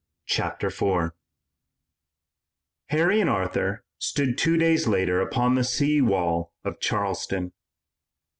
[0.25, 1.13] CHAPTER IV THE FIRST CAPITAL
[3.05, 7.53] Harry and Arthur stood two days later upon the sea wall of Charleston.